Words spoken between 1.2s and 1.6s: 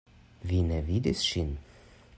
ŝin?